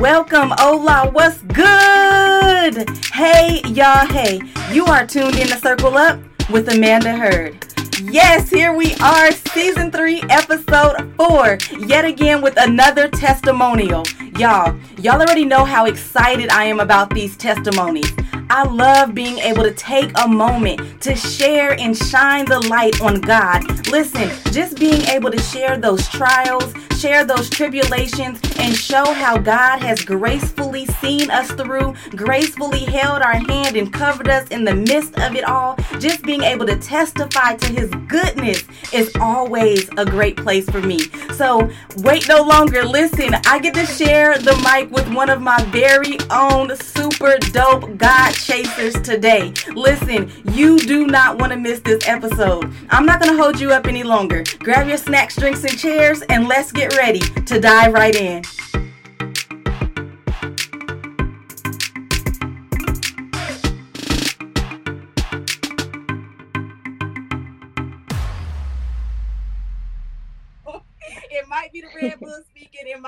[0.00, 1.10] Welcome, Ola.
[1.10, 2.88] What's good?
[3.12, 4.06] Hey, y'all.
[4.06, 4.40] Hey,
[4.70, 6.20] you are tuned in to Circle Up
[6.50, 7.66] with Amanda Heard.
[8.04, 14.04] Yes, here we are, season three, episode four, yet again with another testimonial.
[14.38, 18.12] Y'all, y'all already know how excited I am about these testimonies.
[18.50, 23.20] I love being able to take a moment to share and shine the light on
[23.20, 23.88] God.
[23.88, 29.80] Listen, just being able to share those trials, share those tribulations, and show how God
[29.80, 35.16] has gracefully seen us through, gracefully held our hand and covered us in the midst
[35.18, 35.76] of it all.
[36.00, 40.98] Just being able to testify to His goodness is always a great place for me.
[41.34, 42.84] So, wait no longer.
[42.84, 47.96] Listen, I get to share the mic with one of my very own super dope
[47.96, 49.52] God chasers today.
[49.74, 52.72] Listen, you do not want to miss this episode.
[52.90, 54.42] I'm not going to hold you up any longer.
[54.58, 58.38] Grab your snacks, drinks, and chairs, and let's get ready to dive right in.
[71.30, 72.42] it might be the Red Bull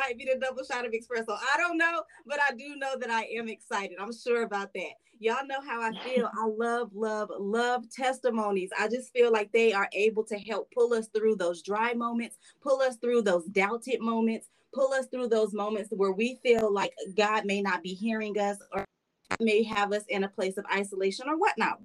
[0.00, 1.38] might be the double shot of espresso.
[1.54, 3.98] I don't know, but I do know that I am excited.
[4.00, 4.92] I'm sure about that.
[5.20, 6.30] Y'all know how I feel.
[6.34, 8.70] I love, love, love testimonies.
[8.78, 12.38] I just feel like they are able to help pull us through those dry moments,
[12.62, 16.94] pull us through those doubted moments, pull us through those moments where we feel like
[17.16, 18.84] God may not be hearing us or
[19.40, 21.78] may have us in a place of isolation or whatnot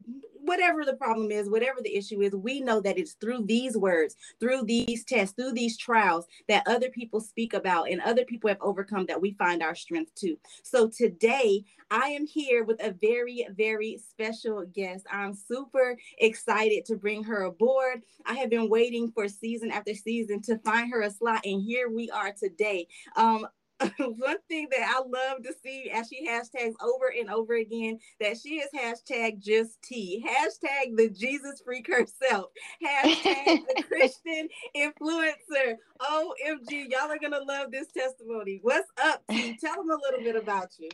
[0.45, 4.15] whatever the problem is, whatever the issue is, we know that it's through these words,
[4.39, 8.61] through these tests, through these trials that other people speak about and other people have
[8.61, 10.37] overcome that we find our strength too.
[10.63, 15.05] So today, I am here with a very, very special guest.
[15.11, 18.01] I'm super excited to bring her aboard.
[18.25, 21.89] I have been waiting for season after season to find her a slot, and here
[21.89, 22.87] we are today.
[23.15, 23.47] Um,
[23.97, 28.37] one thing that I love to see as she hashtags over and over again that
[28.37, 32.51] she is hashtag just T, hashtag the Jesus freak herself,
[32.85, 35.75] hashtag the Christian influencer.
[36.01, 38.59] OMG, y'all are gonna love this testimony.
[38.61, 39.57] What's up, T?
[39.61, 40.89] Tell them a little bit about you.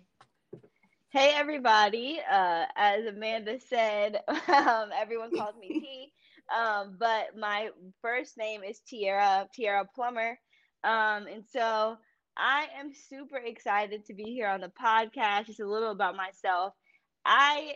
[1.10, 6.14] Hey everybody, uh, as Amanda said, um, everyone calls me T,
[6.56, 7.70] um, but my
[8.02, 10.40] first name is Tiara, Tiara Plummer,
[10.84, 11.98] um, and so
[12.42, 15.46] I am super excited to be here on the podcast.
[15.46, 16.74] Just a little about myself.
[17.24, 17.74] I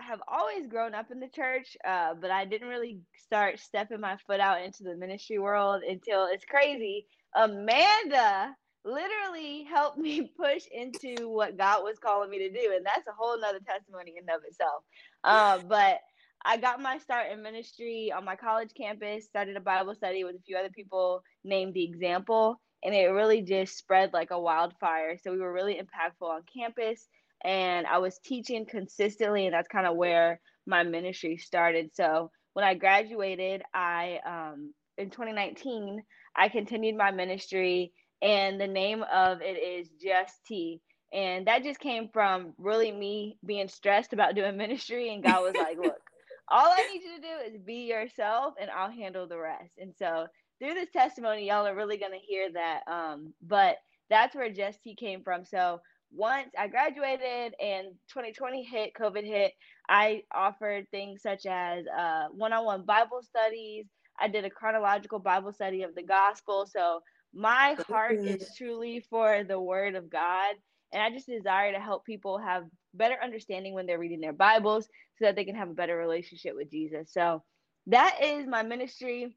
[0.00, 4.16] have always grown up in the church, uh, but I didn't really start stepping my
[4.26, 7.06] foot out into the ministry world until it's crazy.
[7.36, 12.72] Amanda literally helped me push into what God was calling me to do.
[12.74, 14.84] And that's a whole nother testimony in of itself.
[15.22, 15.98] Uh, but
[16.46, 20.36] I got my start in ministry on my college campus, started a Bible study with
[20.36, 25.18] a few other people named The Example and it really just spread like a wildfire.
[25.18, 27.08] So we were really impactful on campus
[27.44, 31.90] and I was teaching consistently and that's kind of where my ministry started.
[31.94, 36.02] So when I graduated, I um in 2019,
[36.36, 40.80] I continued my ministry and the name of it is Just T.
[41.12, 45.56] And that just came from really me being stressed about doing ministry and God was
[45.56, 45.98] like, "Look,
[46.50, 49.94] all I need you to do is be yourself and I'll handle the rest." And
[49.98, 50.26] so
[50.58, 52.80] through this testimony, y'all are really going to hear that.
[52.86, 53.76] Um, but
[54.10, 55.44] that's where T came from.
[55.44, 55.80] So
[56.10, 59.52] once I graduated and 2020 hit, COVID hit,
[59.88, 63.86] I offered things such as uh, one-on-one Bible studies.
[64.20, 66.66] I did a chronological Bible study of the gospel.
[66.66, 67.00] So
[67.34, 70.54] my heart is truly for the Word of God,
[70.92, 72.64] and I just desire to help people have
[72.94, 74.86] better understanding when they're reading their Bibles,
[75.18, 77.12] so that they can have a better relationship with Jesus.
[77.12, 77.42] So
[77.86, 79.36] that is my ministry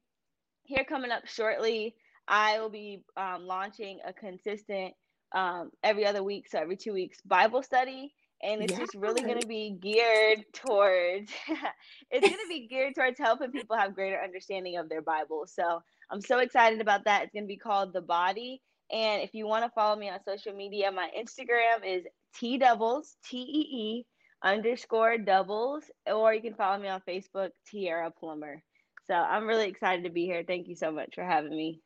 [0.64, 1.96] here coming up shortly,
[2.28, 4.94] I will be um, launching a consistent
[5.34, 8.14] um, every other week, so every two weeks Bible study.
[8.44, 11.32] And it's just really going to be geared towards
[12.10, 15.46] it's going to be geared towards helping people have greater understanding of their Bible.
[15.46, 17.24] So I'm so excited about that.
[17.24, 18.60] It's going to be called The Body.
[18.92, 22.04] And if you want to follow me on social media, my Instagram is
[22.36, 24.06] T doubles T E E
[24.44, 28.62] underscore doubles, or you can follow me on Facebook, Tiara Plummer.
[29.10, 30.44] So I'm really excited to be here.
[30.46, 31.82] Thank you so much for having me.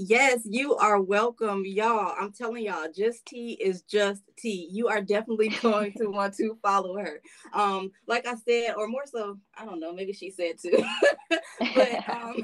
[0.00, 2.14] Yes, you are welcome, y'all.
[2.16, 4.68] I'm telling y'all, just T is just T.
[4.70, 7.20] You are definitely going to want to follow her.
[7.52, 10.84] Um, like I said, or more so, I don't know, maybe she said too.
[11.74, 12.36] but um,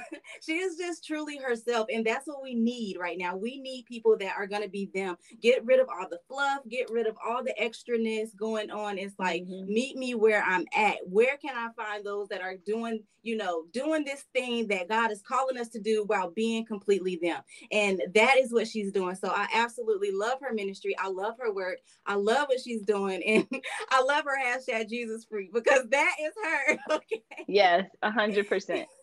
[0.42, 3.36] she is just truly herself, and that's what we need right now.
[3.36, 5.16] We need people that are gonna be them.
[5.40, 8.98] Get rid of all the fluff, get rid of all the extraness going on.
[8.98, 9.72] It's like mm-hmm.
[9.72, 10.96] meet me where I'm at.
[11.06, 15.12] Where can I find those that are doing, you know, doing this thing that God
[15.12, 17.42] is calling us to do while being completely them?
[17.70, 19.14] And that is what she's doing.
[19.16, 20.96] So I absolutely love her ministry.
[20.98, 21.78] I love her work.
[22.06, 23.22] I love what she's doing.
[23.34, 23.46] And
[23.90, 26.78] I love her hashtag Jesus free because that is her.
[26.90, 27.22] Okay.
[27.48, 28.86] Yes, a hundred percent.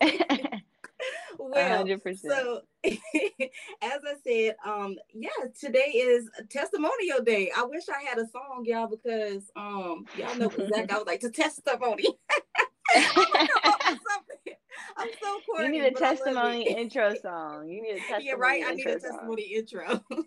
[1.38, 2.18] well, 100%.
[2.18, 2.92] so as
[3.82, 5.28] I said, um, yeah,
[5.58, 7.50] today is testimonial day.
[7.56, 10.90] I wish I had a song, y'all, because um, y'all know exactly.
[10.90, 12.06] I was like to testimony.
[14.96, 15.66] I'm so corny.
[15.66, 17.68] You need a testimony intro song.
[17.68, 18.24] You need a testimony.
[18.26, 18.62] Yeah, right.
[18.66, 19.90] I need a testimony song.
[19.90, 20.24] intro.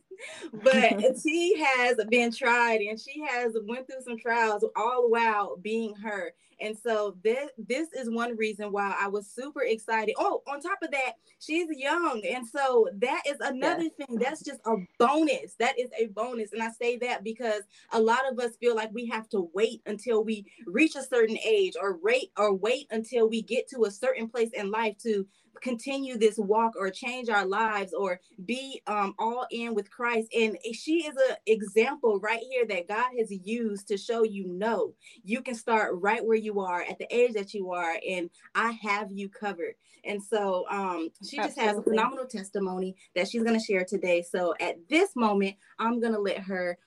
[0.63, 5.95] but she has been tried and she has went through some trials all while being
[5.95, 6.33] her.
[6.59, 10.15] And so this this is one reason why I was super excited.
[10.17, 12.21] Oh, on top of that, she's young.
[12.25, 14.07] And so that is another yes.
[14.07, 14.17] thing.
[14.17, 15.55] That's just a bonus.
[15.59, 16.53] That is a bonus.
[16.53, 19.81] And I say that because a lot of us feel like we have to wait
[19.85, 23.91] until we reach a certain age or rate or wait until we get to a
[23.91, 25.25] certain place in life to
[25.61, 30.27] continue this walk or change our lives or be um, all in with Christ.
[30.37, 34.93] And she is an example right here that God has used to show you no,
[35.23, 38.77] you can start right where you are at the age that you are, and I
[38.81, 39.75] have you covered.
[40.03, 44.21] And so um, she just has a phenomenal testimony that she's going to share today.
[44.21, 46.77] So at this moment, I'm going to let her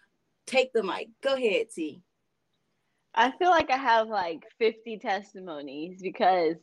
[0.46, 1.08] take the mic.
[1.20, 2.00] Go ahead, T.
[3.14, 6.54] I feel like I have like 50 testimonies because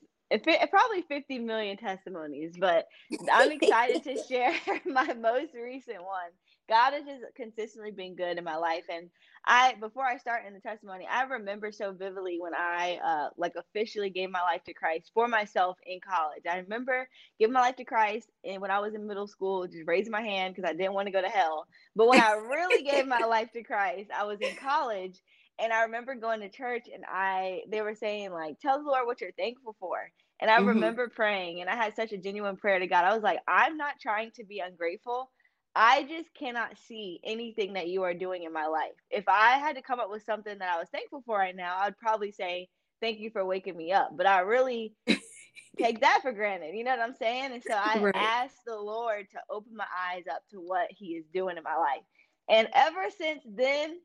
[0.46, 2.88] it, probably 50 million testimonies, but
[3.32, 4.54] I'm excited to share
[4.86, 6.32] my most recent one.
[6.70, 8.86] God has just consistently been good in my life.
[8.90, 9.10] And
[9.46, 13.54] I, before I start in the testimony, I remember so vividly when I, uh, like
[13.56, 16.44] officially gave my life to Christ for myself in college.
[16.50, 17.08] I remember
[17.40, 20.22] giving my life to Christ and when I was in middle school, just raising my
[20.24, 21.68] hand because I didn't want to go to hell.
[21.96, 25.22] But when I really gave my life to Christ, I was in college
[25.60, 29.06] and I remember going to church and I they were saying like tell the Lord
[29.06, 30.12] what you're thankful for.
[30.42, 30.68] And I mm-hmm.
[30.68, 33.06] remember praying and I had such a genuine prayer to God.
[33.06, 35.32] I was like, I'm not trying to be ungrateful.
[35.76, 38.94] I just cannot see anything that you are doing in my life.
[39.10, 41.78] If I had to come up with something that I was thankful for right now,
[41.80, 42.70] I'd probably say,
[43.02, 44.12] Thank you for waking me up.
[44.16, 44.94] But I really
[45.78, 46.76] take that for granted.
[46.76, 47.52] You know what I'm saying?
[47.52, 48.16] And so I right.
[48.16, 51.76] asked the Lord to open my eyes up to what He is doing in my
[51.76, 52.04] life.
[52.50, 53.98] And ever since then,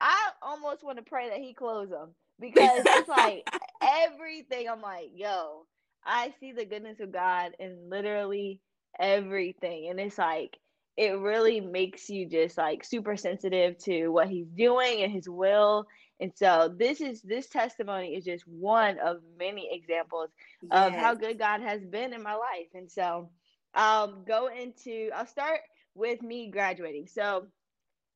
[0.00, 3.46] I almost want to pray that he close them because it's like
[3.80, 4.68] everything.
[4.68, 5.66] I'm like, yo,
[6.04, 8.60] I see the goodness of God in literally
[8.98, 10.58] everything, and it's like
[10.96, 15.86] it really makes you just like super sensitive to what He's doing and His will.
[16.20, 20.28] And so this is this testimony is just one of many examples
[20.62, 20.70] yes.
[20.72, 22.68] of how good God has been in my life.
[22.74, 23.30] And so
[23.74, 25.60] I'll go into I'll start
[25.94, 27.06] with me graduating.
[27.06, 27.46] So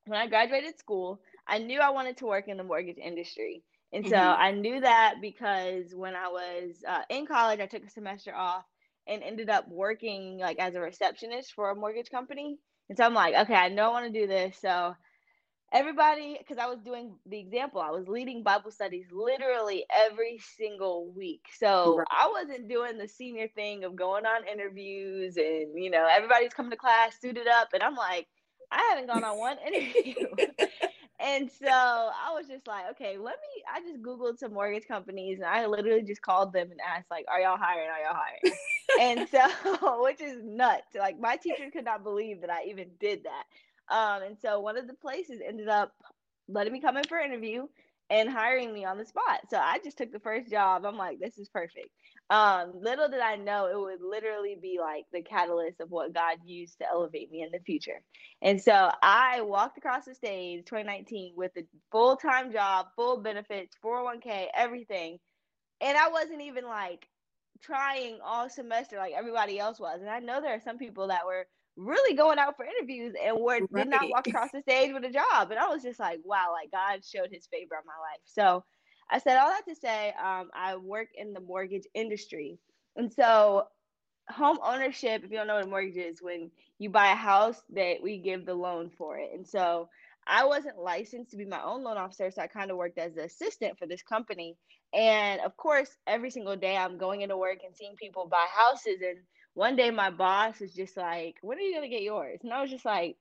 [0.07, 3.63] when I graduated school, I knew I wanted to work in the mortgage industry.
[3.95, 4.43] And so mm-hmm.
[4.43, 8.65] I knew that because when I was uh, in college, I took a semester off
[9.07, 12.59] and ended up working like as a receptionist for a mortgage company.
[12.89, 14.59] And so I'm like, okay, I know I want to do this.
[14.61, 14.97] So
[15.73, 21.13] everybody, because I was doing the example, I was leading Bible studies literally every single
[21.17, 21.43] week.
[21.59, 22.07] So right.
[22.11, 26.73] I wasn't doing the senior thing of going on interviews and, you know, everybody's coming
[26.73, 27.69] to class suited up.
[27.73, 28.27] And I'm like,
[28.73, 30.15] I haven't gone on one interview.
[31.25, 33.63] and so I was just like, okay, let me.
[33.73, 37.25] I just Googled some mortgage companies and I literally just called them and asked, like,
[37.29, 37.89] are y'all hiring?
[37.89, 38.59] Are y'all hiring?
[39.01, 40.95] and so, which is nuts.
[40.95, 43.45] Like, my teacher could not believe that I even did that.
[43.95, 45.93] Um, and so one of the places ended up
[46.49, 47.67] letting me come in for an interview
[48.11, 49.41] and hiring me on the spot.
[49.51, 50.85] So I just took the first job.
[50.85, 51.89] I'm like, this is perfect.
[52.31, 56.39] Um, little did I know it would literally be like the catalyst of what God
[56.45, 58.03] used to elevate me in the future.
[58.43, 63.77] And so I walked across the stage 2019 with a full time job, full benefits,
[63.85, 65.19] 401k, everything.
[65.81, 67.07] And I wasn't even like
[67.63, 70.01] trying all semester like everybody else was.
[70.01, 71.47] And I know there are some people that were
[71.77, 73.85] really going out for interviews and were right.
[73.85, 75.51] did not walk across the stage with a job.
[75.51, 78.21] And I was just like, wow, like God showed his favor on my life.
[78.25, 78.65] So
[79.11, 82.59] I said all that to say um, I work in the mortgage industry.
[82.97, 83.65] And so,
[84.31, 87.61] home ownership, if you don't know what a mortgage is, when you buy a house,
[87.75, 89.31] that we give the loan for it.
[89.35, 89.89] And so,
[90.27, 93.17] I wasn't licensed to be my own loan officer, so I kind of worked as
[93.17, 94.57] an assistant for this company.
[94.95, 99.03] And of course, every single day I'm going into work and seeing people buy houses.
[99.03, 99.19] And
[99.55, 102.41] one day my boss is just like, When are you going to get yours?
[102.43, 103.17] And I was just like,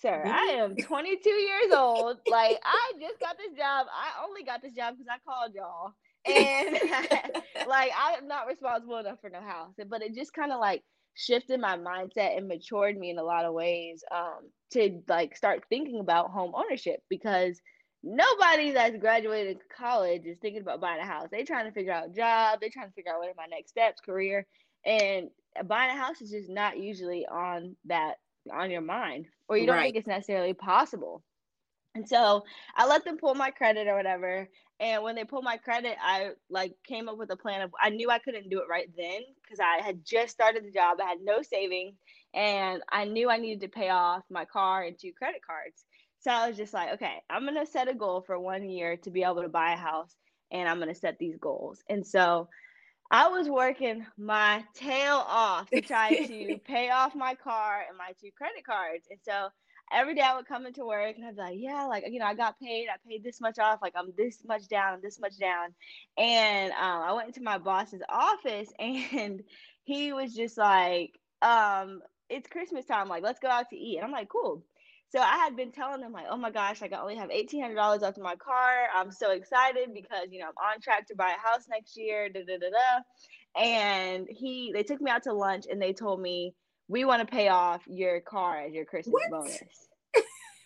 [0.00, 2.18] sir, I am 22 years old.
[2.28, 3.86] Like, I just got this job.
[3.90, 5.92] I only got this job because I called y'all.
[6.26, 6.78] And
[7.68, 9.74] like, I'm not responsible enough for no house.
[9.86, 10.82] But it just kind of like
[11.14, 15.64] shifted my mindset and matured me in a lot of ways um, to like start
[15.68, 17.60] thinking about home ownership because
[18.02, 21.28] nobody that's graduated college is thinking about buying a house.
[21.30, 22.58] They're trying to figure out a job.
[22.58, 24.46] They're trying to figure out what are my next steps, career.
[24.86, 25.28] and
[25.66, 28.16] buying a house is just not usually on that
[28.52, 29.84] on your mind or you don't right.
[29.84, 31.22] think it's necessarily possible
[31.94, 32.44] and so
[32.76, 34.48] I let them pull my credit or whatever.
[34.80, 37.90] And when they pulled my credit, I like came up with a plan of I
[37.90, 40.98] knew I couldn't do it right then because I had just started the job.
[41.00, 41.96] I had no savings
[42.34, 45.84] and I knew I needed to pay off my car and two credit cards.
[46.18, 49.10] So I was just like, okay, I'm gonna set a goal for one year to
[49.10, 50.16] be able to buy a house
[50.50, 51.84] and I'm gonna set these goals.
[51.88, 52.48] And so
[53.14, 58.10] I was working my tail off to try to pay off my car and my
[58.20, 59.06] two credit cards.
[59.08, 59.50] And so
[59.92, 62.26] every day I would come into work and I'd be like, yeah, like, you know,
[62.26, 65.38] I got paid, I paid this much off, like I'm this much down, this much
[65.38, 65.68] down.
[66.18, 69.44] And um, I went into my boss's office and
[69.84, 73.98] he was just like, um, it's Christmas time, like, let's go out to eat.
[73.98, 74.64] And I'm like, cool.
[75.14, 77.62] So I had been telling them like, oh my gosh, like I only have eighteen
[77.62, 78.88] hundred dollars left in my car.
[78.92, 82.28] I'm so excited because you know I'm on track to buy a house next year.
[82.28, 83.62] Da da da da.
[83.62, 86.52] And he, they took me out to lunch and they told me
[86.88, 89.30] we want to pay off your car as your Christmas what?
[89.30, 89.88] bonus.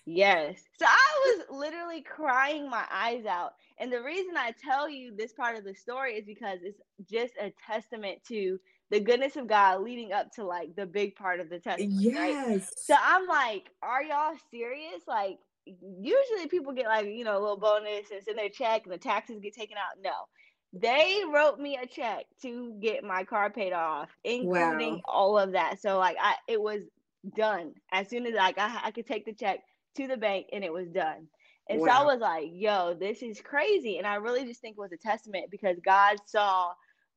[0.07, 0.59] yes.
[0.79, 3.51] So I was literally crying my eyes out.
[3.79, 7.35] And the reason I tell you this part of the story is because it's just
[7.39, 8.59] a testament to
[8.91, 11.95] the goodness of God leading up to like the big part of the testimony.
[11.99, 12.49] Yes.
[12.49, 12.63] Right?
[12.77, 15.03] So I'm like, are y'all serious?
[15.07, 18.93] Like, usually people get like, you know, a little bonus and send their check and
[18.93, 20.03] the taxes get taken out.
[20.03, 20.13] No.
[20.73, 25.03] They wrote me a check to get my car paid off, including wow.
[25.07, 25.81] all of that.
[25.81, 26.83] So like I it was
[27.37, 27.73] done.
[27.91, 29.61] As soon as like I, I could take the check
[29.97, 31.29] to the bank and it was done.
[31.71, 31.87] And wow.
[31.87, 33.99] so I was like, yo, this is crazy.
[33.99, 36.73] And I really just think it was a testament because God saw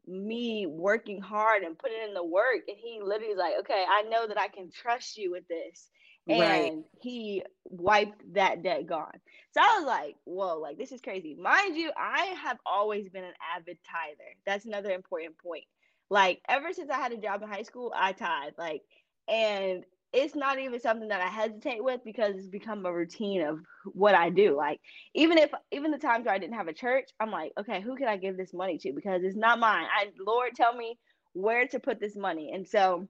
[0.07, 2.61] me working hard and putting in the work.
[2.67, 5.89] And he literally was like, okay, I know that I can trust you with this
[6.27, 6.73] and right.
[7.01, 9.19] he wiped that debt gone.
[9.51, 11.35] So I was like, whoa, like this is crazy.
[11.35, 14.29] Mind you, I have always been an avid tither.
[14.45, 15.65] That's another important point.
[16.09, 18.53] Like ever since I had a job in high school, I tithe.
[18.57, 18.81] Like,
[19.27, 23.59] and it's not even something that I hesitate with because it's become a routine of
[23.85, 24.55] what I do.
[24.55, 24.81] Like
[25.13, 27.95] even if even the times where I didn't have a church, I'm like, okay, who
[27.95, 28.93] can I give this money to?
[28.93, 29.85] Because it's not mine.
[29.85, 30.97] I Lord tell me
[31.33, 32.51] where to put this money.
[32.53, 33.07] And so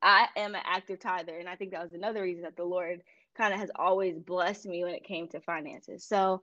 [0.00, 1.38] I am an active tither.
[1.38, 3.02] And I think that was another reason that the Lord
[3.36, 6.04] kind of has always blessed me when it came to finances.
[6.06, 6.42] So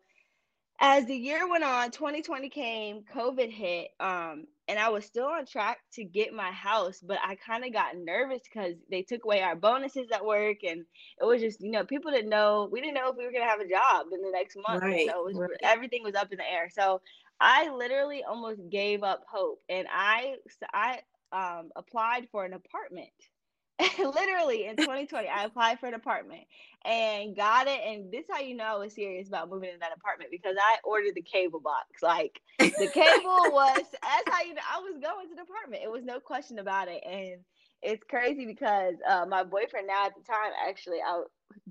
[0.80, 5.46] as the year went on, 2020 came, COVID hit, um, and I was still on
[5.46, 9.42] track to get my house, but I kind of got nervous because they took away
[9.42, 10.86] our bonuses at work, and
[11.20, 13.46] it was just, you know, people didn't know, we didn't know if we were gonna
[13.46, 15.50] have a job in the next month, right, so was, right.
[15.64, 16.70] everything was up in the air.
[16.72, 17.02] So
[17.42, 20.36] I literally almost gave up hope, and I
[20.74, 21.00] I
[21.32, 23.10] um, applied for an apartment
[24.00, 26.44] literally in 2020 i applied for an apartment
[26.84, 29.96] and got it and this how you know i was serious about moving in that
[29.96, 34.62] apartment because i ordered the cable box like the cable was that's how you know
[34.74, 37.40] i was going to the apartment it was no question about it and
[37.82, 41.22] it's crazy because uh, my boyfriend now at the time actually i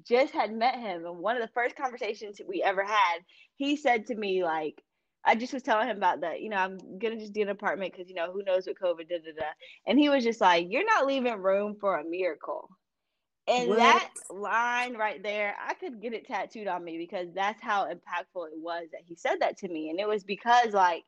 [0.07, 3.19] just had met him and one of the first conversations we ever had
[3.57, 4.83] he said to me like
[5.25, 6.41] I just was telling him about that.
[6.41, 9.09] You know, I'm gonna just do an apartment because you know who knows what COVID.
[9.09, 9.47] Da da da.
[9.87, 12.69] And he was just like, "You're not leaving room for a miracle."
[13.49, 13.79] And what?
[13.79, 18.49] that line right there, I could get it tattooed on me because that's how impactful
[18.49, 19.89] it was that he said that to me.
[19.89, 21.05] And it was because like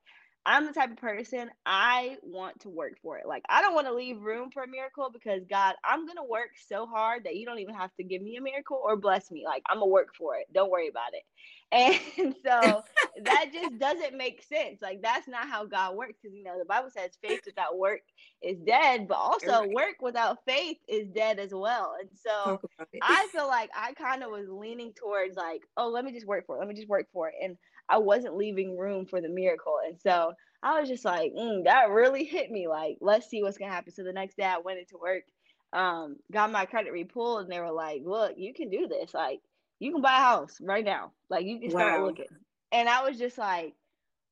[0.46, 3.26] I'm the type of person I want to work for it.
[3.26, 6.50] Like I don't want to leave room for a miracle because God, I'm gonna work
[6.68, 9.44] so hard that you don't even have to give me a miracle or bless me.
[9.44, 10.46] Like I'm gonna work for it.
[10.52, 11.24] Don't worry about it.
[12.18, 12.82] And so
[13.24, 14.80] that just doesn't make sense.
[14.82, 16.14] Like that's not how God works.
[16.20, 18.00] Because you know the Bible says faith without work
[18.42, 19.70] is dead, but also right.
[19.70, 21.94] work without faith is dead as well.
[22.00, 22.60] And so
[23.00, 26.46] I feel like I kind of was leaning towards like, oh, let me just work
[26.46, 26.58] for it.
[26.60, 27.34] Let me just work for it.
[27.42, 27.56] And
[27.90, 29.74] I wasn't leaving room for the miracle.
[29.86, 30.32] And so
[30.62, 32.68] I was just like, mm, that really hit me.
[32.68, 33.92] Like, let's see what's gonna happen.
[33.92, 35.24] So the next day I went into work,
[35.72, 39.14] um, got my credit repulled, and they were like, look, you can do this.
[39.14, 39.40] Like,
[39.78, 41.12] you can buy a house right now.
[41.28, 42.06] Like, you can start wow.
[42.06, 42.26] looking.
[42.72, 43.74] And I was just like,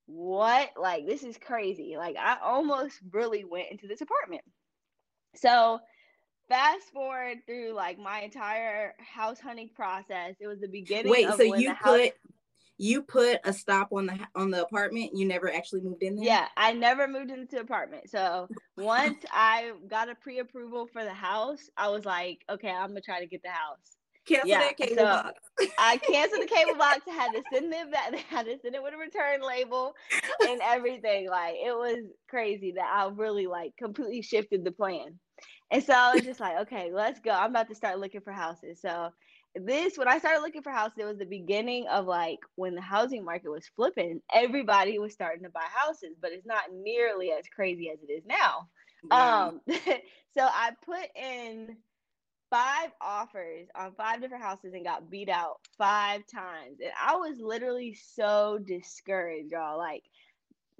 [0.06, 0.70] what?
[0.80, 1.96] Like, this is crazy.
[1.96, 4.42] Like, I almost really went into this apartment.
[5.34, 5.80] So
[6.48, 10.34] fast forward through like my entire house hunting process.
[10.40, 11.12] It was the beginning.
[11.12, 12.12] Wait, so you put
[12.78, 16.24] you put a stop on the on the apartment you never actually moved in there?
[16.24, 18.08] Yeah i never moved into the apartment.
[18.08, 23.00] So once i got a pre-approval for the house i was like okay i'm gonna
[23.00, 23.96] try to get the house.
[24.26, 25.40] Cancel yeah, that cable so box.
[25.78, 28.74] I canceled the cable box i had to send it back i had to send
[28.74, 29.94] it with a return label
[30.46, 31.28] and everything.
[31.28, 35.18] Like it was crazy that i really like completely shifted the plan.
[35.70, 37.30] And so i was just like okay let's go.
[37.30, 38.80] I'm about to start looking for houses.
[38.80, 39.10] So
[39.54, 42.80] this when I started looking for houses, it was the beginning of like when the
[42.80, 44.20] housing market was flipping.
[44.32, 48.24] Everybody was starting to buy houses, but it's not nearly as crazy as it is
[48.26, 48.68] now.
[49.10, 49.48] Wow.
[49.48, 49.60] Um,
[50.36, 51.76] so I put in
[52.50, 56.78] five offers on five different houses and got beat out five times.
[56.80, 59.78] And I was literally so discouraged, y'all.
[59.78, 60.04] Like,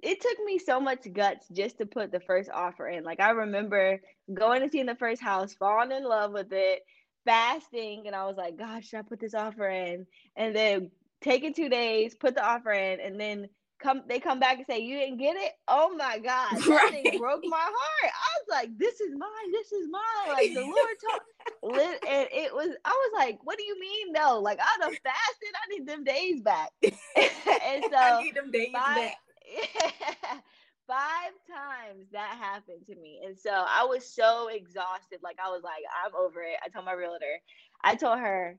[0.01, 3.03] it took me so much guts just to put the first offer in.
[3.03, 4.01] Like, I remember
[4.33, 6.81] going and seeing the first house, falling in love with it,
[7.29, 10.07] fasting, and I was like, gosh, should I put this offer in?
[10.35, 14.57] And then taking two days, put the offer in, and then come they come back
[14.57, 15.53] and say you didn't get it?
[15.67, 16.91] Oh my god that right.
[16.91, 17.73] thing broke my heart.
[18.03, 20.33] I was like this is mine this is mine.
[20.33, 21.21] Like the lord told
[22.07, 24.39] and it was i was like what do you mean no?
[24.39, 26.71] Like i done fasted i need them days back.
[27.65, 29.17] And so I need them days back
[30.89, 35.61] five times that happened to me and so i was so exhausted like i was
[35.63, 37.39] like i'm over it i told my realtor
[37.83, 38.57] i told her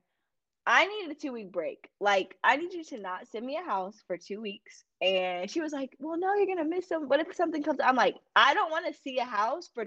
[0.65, 1.89] I needed a two week break.
[1.99, 4.83] Like, I need you to not send me a house for two weeks.
[5.01, 7.09] And she was like, Well, no, you're going to miss some.
[7.09, 7.79] What if something comes?
[7.83, 9.85] I'm like, I don't want to see a house for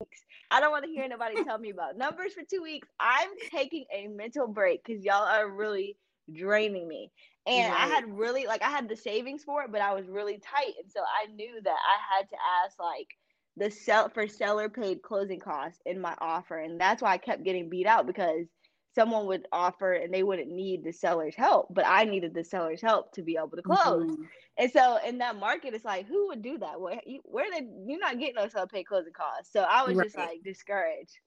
[0.00, 0.24] weeks.
[0.50, 2.88] I don't want to hear nobody tell me about numbers for two weeks.
[2.98, 5.96] I'm taking a mental break because y'all are really
[6.32, 7.12] draining me.
[7.46, 7.82] And right.
[7.82, 10.74] I had really, like, I had the savings for it, but I was really tight.
[10.82, 13.08] And so I knew that I had to ask, like,
[13.56, 16.58] the sell for seller paid closing costs in my offer.
[16.58, 18.46] And that's why I kept getting beat out because
[18.94, 22.80] someone would offer and they wouldn't need the seller's help, but I needed the seller's
[22.80, 24.10] help to be able to close.
[24.10, 24.22] Mm-hmm.
[24.58, 26.80] And so in that market, it's like, who would do that?
[26.80, 29.52] Where, you, where did you're not getting no seller pay closing costs?
[29.52, 30.04] So I was right.
[30.04, 31.18] just like discouraged.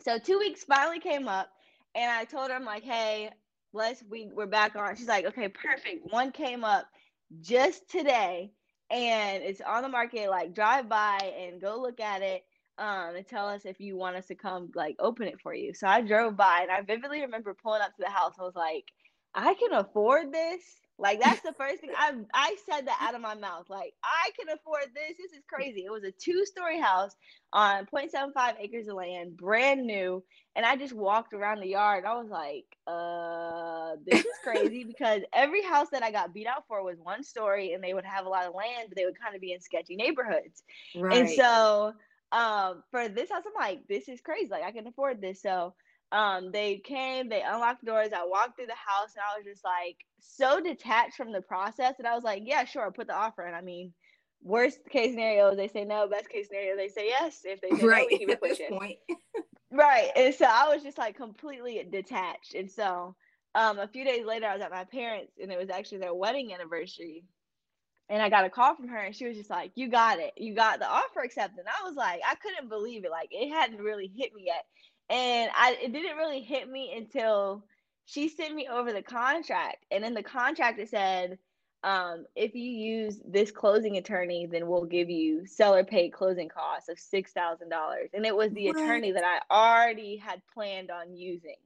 [0.00, 1.48] So two weeks finally came up,
[1.94, 3.30] and I told her, I'm like, hey,
[3.72, 4.96] let's we we're back on.
[4.96, 6.12] She's like, okay, perfect.
[6.12, 6.86] One came up
[7.40, 8.52] just today,
[8.90, 10.30] and it's on the market.
[10.30, 12.44] Like, drive by and go look at it
[12.78, 15.74] um, and tell us if you want us to come like open it for you.
[15.74, 18.34] So I drove by and I vividly remember pulling up to the house.
[18.40, 18.84] I was like,
[19.34, 20.79] I can afford this.
[21.00, 23.66] Like that's the first thing I I said that out of my mouth.
[23.68, 25.16] Like I can afford this.
[25.18, 25.84] This is crazy.
[25.84, 27.16] It was a two story house
[27.52, 30.22] on 0.75 acres of land, brand new.
[30.56, 32.04] And I just walked around the yard.
[32.04, 36.64] I was like, uh, this is crazy because every house that I got beat out
[36.68, 39.18] for was one story, and they would have a lot of land, but they would
[39.20, 40.62] kind of be in sketchy neighborhoods.
[40.94, 41.18] Right.
[41.18, 41.94] And so
[42.32, 45.74] um for this house i'm like this is crazy like i can afford this so
[46.12, 49.44] um they came they unlocked the doors i walked through the house and i was
[49.44, 53.14] just like so detached from the process and i was like yeah sure put the
[53.14, 53.92] offer in i mean
[54.42, 57.86] worst case scenario they say no best case scenario they say yes if they say
[57.86, 58.78] right no, we keep it pushing
[59.70, 63.14] right and so i was just like completely detached and so
[63.54, 66.14] um a few days later i was at my parents and it was actually their
[66.14, 67.24] wedding anniversary
[68.10, 70.32] and I got a call from her and she was just like, You got it.
[70.36, 71.60] You got the offer accepted.
[71.60, 73.10] And I was like, I couldn't believe it.
[73.10, 74.64] Like it hadn't really hit me yet.
[75.10, 77.64] And I it didn't really hit me until
[78.06, 79.84] she sent me over the contract.
[79.90, 81.38] And in the contract it said,
[81.82, 86.88] um, if you use this closing attorney, then we'll give you seller paid closing costs
[86.88, 88.10] of six thousand dollars.
[88.14, 88.76] And it was the what?
[88.76, 91.56] attorney that I already had planned on using.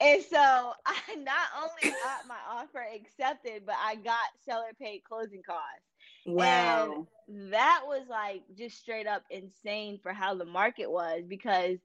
[0.00, 0.36] And so
[0.86, 5.82] I not only got my offer accepted, but I got seller paid closing costs.
[6.26, 7.06] Wow.
[7.26, 11.78] And that was like just straight up insane for how the market was because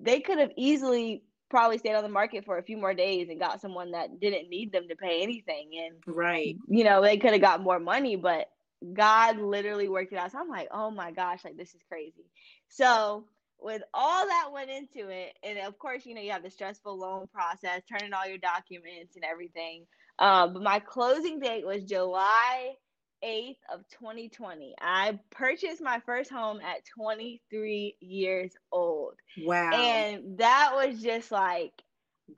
[0.00, 3.38] they could have easily probably stayed on the market for a few more days and
[3.38, 5.70] got someone that didn't need them to pay anything.
[5.84, 6.56] And right.
[6.68, 8.50] You know, they could have got more money, but
[8.92, 10.32] God literally worked it out.
[10.32, 12.26] So I'm like, oh my gosh, like this is crazy.
[12.68, 13.26] So
[13.60, 16.98] with all that went into it, and of course, you know, you have the stressful
[16.98, 19.86] loan process, turning all your documents and everything.
[20.18, 22.74] Um, but my closing date was July
[23.24, 24.74] 8th of 2020.
[24.80, 29.14] I purchased my first home at 23 years old.
[29.44, 29.70] Wow.
[29.72, 31.72] And that was just like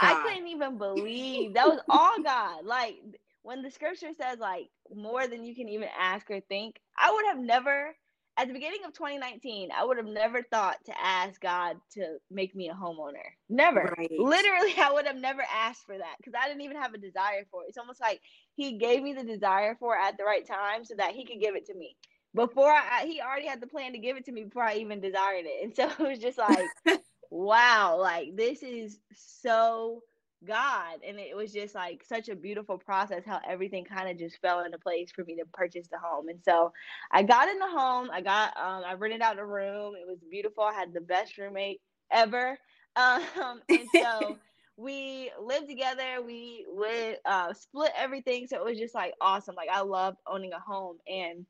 [0.00, 0.16] God.
[0.16, 2.64] I couldn't even believe that was all God.
[2.64, 2.96] Like
[3.42, 7.26] when the scripture says like more than you can even ask or think, I would
[7.26, 7.94] have never
[8.38, 12.54] at the beginning of 2019, I would have never thought to ask God to make
[12.54, 13.24] me a homeowner.
[13.48, 13.94] Never.
[13.98, 14.12] Right.
[14.16, 17.44] Literally, I would have never asked for that because I didn't even have a desire
[17.50, 17.70] for it.
[17.70, 18.20] It's almost like
[18.54, 21.40] He gave me the desire for it at the right time so that He could
[21.40, 21.96] give it to me.
[22.34, 25.00] Before I, He already had the plan to give it to me before I even
[25.00, 25.64] desired it.
[25.64, 26.68] And so it was just like,
[27.30, 30.02] wow, like this is so
[30.46, 31.00] God.
[31.06, 34.64] And it was just like such a beautiful process how everything kind of just fell
[34.64, 36.28] into place for me to purchase the home.
[36.28, 36.72] And so
[37.12, 38.10] I got in the home.
[38.12, 39.94] I got um I rented out a room.
[39.96, 40.64] It was beautiful.
[40.64, 41.80] I had the best roommate
[42.12, 42.58] ever.
[42.96, 44.38] Um and so
[44.76, 46.22] we lived together.
[46.24, 48.46] We would uh, split everything.
[48.46, 49.56] So it was just like awesome.
[49.56, 50.98] Like I loved owning a home.
[51.08, 51.46] And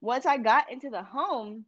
[0.00, 1.64] once I got into the home,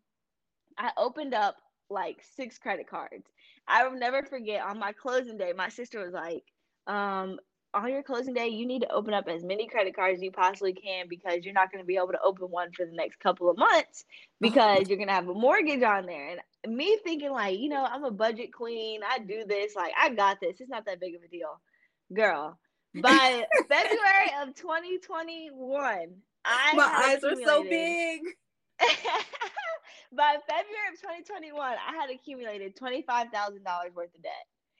[0.78, 1.56] I opened up
[1.90, 3.26] like six credit cards.
[3.68, 6.44] I will never forget on my closing day, my sister was like,
[6.86, 7.38] um,
[7.74, 10.30] on your closing day, you need to open up as many credit cards as you
[10.30, 13.18] possibly can because you're not going to be able to open one for the next
[13.18, 14.04] couple of months
[14.40, 16.36] because you're going to have a mortgage on there.
[16.64, 19.00] And me thinking, like, you know, I'm a budget queen.
[19.08, 19.74] I do this.
[19.74, 20.60] Like, I got this.
[20.60, 21.60] It's not that big of a deal.
[22.14, 22.58] Girl,
[23.02, 26.08] by February of 2021,
[26.44, 28.20] I my eyes are so big.
[30.12, 33.30] by February of 2021, I had accumulated $25,000
[33.94, 34.32] worth of debt.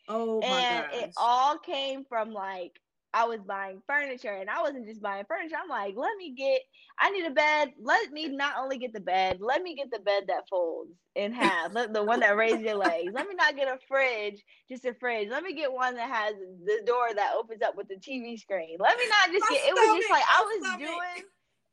[0.08, 1.02] Oh my and gosh.
[1.02, 2.72] it all came from like
[3.14, 5.54] I was buying furniture and I wasn't just buying furniture.
[5.62, 6.60] I'm like, let me get
[6.98, 7.72] I need a bed.
[7.80, 11.32] Let me not only get the bed, let me get the bed that folds in
[11.32, 11.72] half.
[11.72, 13.12] let the one that raises your legs.
[13.14, 15.28] Let me not get a fridge, just a fridge.
[15.30, 18.76] Let me get one that has the door that opens up with the TV screen.
[18.80, 21.24] Let me not just my get it was just like I was doing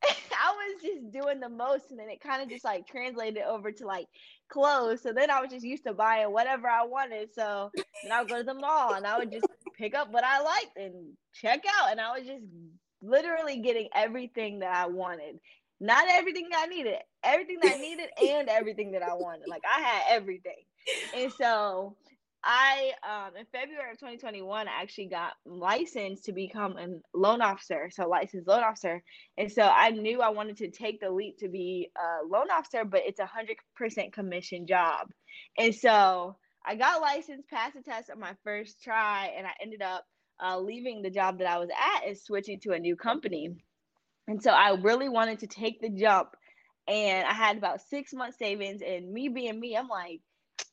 [0.31, 3.71] I was just doing the most, and then it kind of just like translated over
[3.71, 4.07] to like
[4.49, 5.01] clothes.
[5.01, 7.33] So then I was just used to buying whatever I wanted.
[7.33, 7.71] So
[8.03, 10.41] then I would go to the mall and I would just pick up what I
[10.41, 11.91] liked and check out.
[11.91, 12.43] And I was just
[13.01, 15.39] literally getting everything that I wanted.
[15.79, 19.47] Not everything that I needed, everything that I needed and everything that I wanted.
[19.47, 20.63] Like I had everything.
[21.15, 21.95] And so
[22.43, 27.89] I um in February of 2021 I actually got licensed to become a loan officer,
[27.91, 29.03] so licensed loan officer.
[29.37, 32.83] And so I knew I wanted to take the leap to be a loan officer,
[32.83, 35.07] but it's a hundred percent commission job.
[35.57, 39.81] And so I got licensed, passed the test on my first try, and I ended
[39.81, 40.05] up
[40.43, 43.49] uh, leaving the job that I was at and switching to a new company.
[44.27, 46.29] And so I really wanted to take the jump,
[46.87, 48.81] and I had about six months savings.
[48.81, 50.21] And me being me, I'm like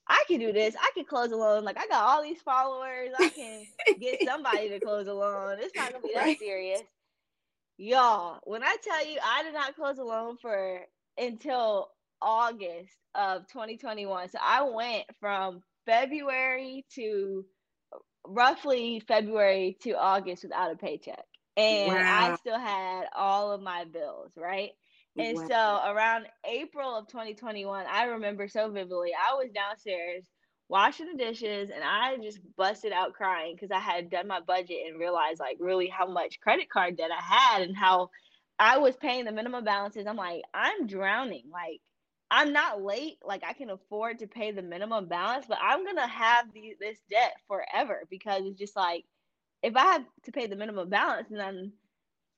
[0.09, 0.75] I can do this.
[0.81, 1.64] I can close a loan.
[1.64, 3.11] Like I got all these followers.
[3.18, 3.64] I can
[4.01, 5.59] get somebody to close a loan.
[5.61, 6.83] It's not gonna be that serious.
[7.77, 10.81] Y'all, when I tell you I did not close a loan for
[11.18, 11.90] until
[12.21, 14.31] August of 2021.
[14.31, 17.44] So I went from February to
[18.27, 21.25] roughly February to August without a paycheck.
[21.57, 22.33] And wow.
[22.33, 24.71] I still had all of my bills, right?
[25.16, 25.49] And wow.
[25.49, 29.11] so around April of 2021, I remember so vividly.
[29.14, 30.25] I was downstairs
[30.68, 34.79] washing the dishes and I just busted out crying because I had done my budget
[34.87, 38.11] and realized like really how much credit card debt I had and how
[38.59, 40.07] I was paying the minimum balances.
[40.07, 41.44] I'm like, I'm drowning.
[41.51, 41.81] Like
[42.31, 43.18] I'm not late.
[43.25, 46.99] Like I can afford to pay the minimum balance, but I'm gonna have the, this
[47.11, 49.05] debt forever because it's just like
[49.62, 51.73] if I have to pay the minimum balance, and then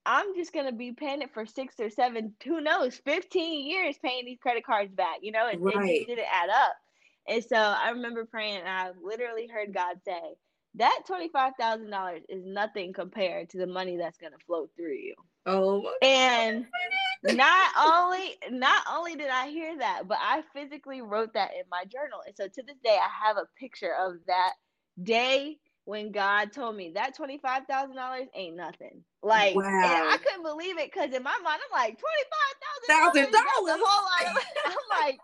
[0.07, 4.25] I'm just gonna be paying it for six or seven, who knows, 15 years paying
[4.25, 5.91] these credit cards back, you know, and right.
[5.91, 6.77] it didn't add up.
[7.29, 10.21] And so I remember praying and I literally heard God say,
[10.77, 15.15] that $25,000 is nothing compared to the money that's going to flow through you.
[15.47, 15.91] Oh.
[16.03, 16.67] And
[17.25, 21.85] not only not only did I hear that, but I physically wrote that in my
[21.85, 22.21] journal.
[22.27, 24.53] And so to this day I have a picture of that
[25.03, 29.03] day when God told me that twenty five thousand dollars ain't nothing.
[29.23, 29.65] Like wow.
[29.65, 32.89] I couldn't believe it because in my mind I'm like twenty five thousand
[33.33, 33.81] dollars.
[33.81, 34.37] A whole lot.
[34.37, 35.19] Of, I'm like,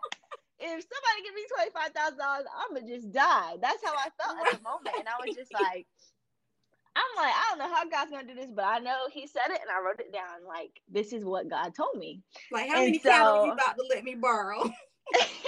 [0.59, 3.57] if somebody give me twenty five thousand dollars, I'm gonna just die.
[3.61, 5.85] That's how I felt at the moment, and I was just like.
[6.97, 9.51] I'm like, I don't know how God's gonna do this, but I know He said
[9.51, 10.47] it, and I wrote it down.
[10.47, 12.23] Like, this is what God told me.
[12.51, 14.63] Like, how and many so, calories you about to let me borrow?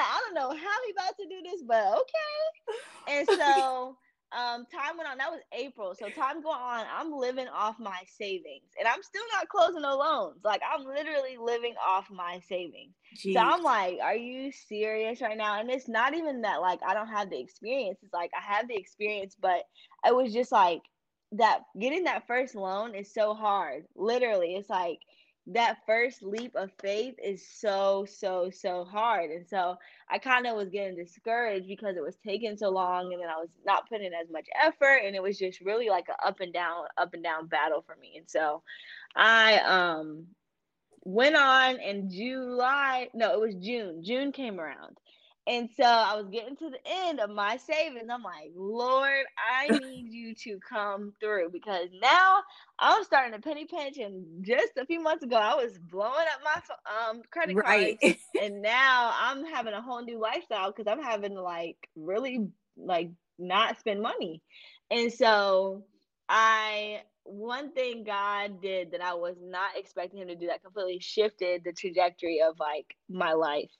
[0.00, 3.18] I don't know how he about to do this, but okay.
[3.18, 3.96] And so
[4.32, 5.18] um time went on.
[5.18, 5.94] That was April.
[5.98, 8.70] So time going on, I'm living off my savings.
[8.78, 10.40] And I'm still not closing no loans.
[10.44, 12.94] Like I'm literally living off my savings.
[13.16, 13.34] Jeez.
[13.34, 15.60] So I'm like, are you serious right now?
[15.60, 17.98] And it's not even that like I don't have the experience.
[18.02, 19.62] It's like I have the experience, but
[20.06, 20.82] it was just like
[21.32, 23.84] that getting that first loan is so hard.
[23.96, 24.98] Literally, it's like
[25.52, 29.30] that first leap of faith is so so so hard.
[29.30, 29.76] And so
[30.08, 33.36] i kind of was getting discouraged because it was taking so long and then i
[33.36, 36.52] was not putting as much effort and it was just really like an up and
[36.52, 38.14] down up and down battle for me.
[38.16, 38.62] And so
[39.16, 40.26] i um
[41.04, 44.02] went on in july no it was june.
[44.04, 44.98] June came around
[45.50, 48.08] and so I was getting to the end of my savings.
[48.08, 52.38] I'm like, Lord, I need you to come through because now
[52.78, 53.98] I'm starting to penny pinch.
[53.98, 57.98] And just a few months ago, I was blowing up my um, credit right.
[58.00, 58.16] card.
[58.40, 63.10] and now I'm having a whole new lifestyle because I'm having to like really like
[63.36, 64.42] not spend money.
[64.88, 65.82] And so
[66.28, 71.00] I one thing God did that I was not expecting him to do that completely
[71.00, 73.70] shifted the trajectory of like my life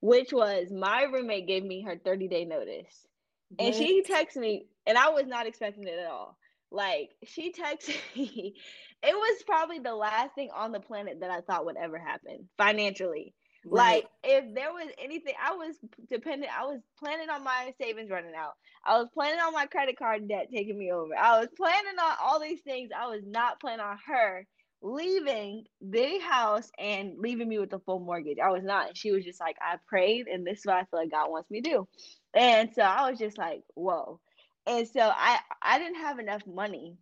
[0.00, 3.06] which was my roommate gave me her 30 day notice.
[3.50, 3.66] What?
[3.66, 6.36] And she texted me, and I was not expecting it at all.
[6.70, 8.54] Like, she texted me,
[9.02, 12.48] it was probably the last thing on the planet that I thought would ever happen
[12.58, 13.34] financially.
[13.64, 14.04] Right.
[14.04, 15.74] Like if there was anything, I was
[16.10, 16.52] dependent.
[16.56, 18.52] I was planning on my savings running out.
[18.84, 21.14] I was planning on my credit card debt taking me over.
[21.14, 22.90] I was planning on all these things.
[22.96, 24.46] I was not planning on her
[24.82, 28.38] leaving the house and leaving me with the full mortgage.
[28.42, 28.96] I was not.
[28.96, 31.50] She was just like, I prayed, and this is what I feel like God wants
[31.50, 31.88] me to do.
[32.34, 34.20] And so I was just like, whoa.
[34.66, 36.96] And so I I didn't have enough money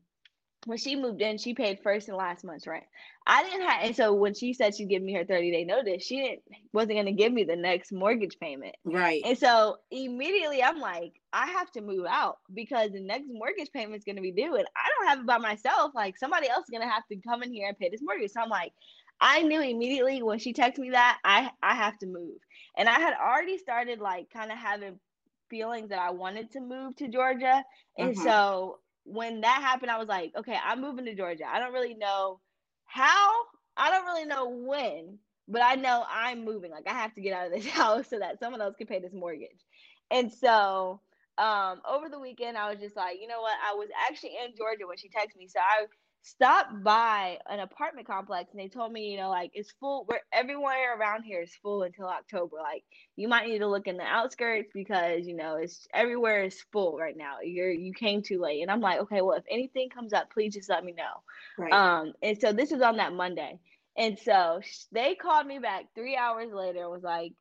[0.66, 2.84] when she moved in, she paid first and last month's rent.
[3.24, 6.04] I didn't have, and so when she said she'd give me her 30 day notice,
[6.04, 8.74] she didn't wasn't gonna give me the next mortgage payment.
[8.84, 9.22] Right.
[9.24, 13.96] And so immediately I'm like, I have to move out because the next mortgage payment
[13.96, 15.92] is gonna be due, and I don't have it by myself.
[15.94, 18.32] Like somebody else is gonna have to come in here and pay this mortgage.
[18.32, 18.72] So I'm like,
[19.20, 22.38] I knew immediately when she texted me that I I have to move,
[22.76, 24.98] and I had already started like kind of having
[25.48, 27.64] feelings that I wanted to move to Georgia,
[27.98, 28.24] and uh-huh.
[28.24, 31.44] so when that happened, I was like, okay, I'm moving to Georgia.
[31.48, 32.40] I don't really know
[32.84, 33.32] how,
[33.76, 36.72] I don't really know when, but I know I'm moving.
[36.72, 39.00] Like I have to get out of this house so that someone else can pay
[39.00, 39.64] this mortgage.
[40.10, 41.00] And so
[41.38, 43.56] um over the weekend I was just like, you know what?
[43.64, 45.48] I was actually in Georgia when she texted me.
[45.48, 45.86] So I
[46.26, 50.22] stopped by an apartment complex and they told me, you know, like it's full where
[50.32, 52.56] everywhere around here is full until October.
[52.60, 52.82] Like
[53.14, 56.98] you might need to look in the outskirts because, you know, it's everywhere is full
[56.98, 57.36] right now.
[57.44, 58.60] You're you came too late.
[58.62, 61.22] And I'm like, okay, well if anything comes up, please just let me know.
[61.58, 61.72] Right.
[61.72, 63.60] Um and so this was on that Monday.
[63.96, 64.60] And so
[64.90, 67.32] they called me back 3 hours later and was like,